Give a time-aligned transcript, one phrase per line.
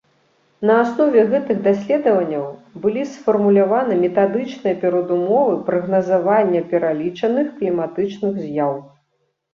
[0.67, 2.47] На аснове гэтых даследаванняў
[2.85, 8.73] былі сфармуляваны метадычныя перадумовы прагназавання пералічаных кліматычных з'яў.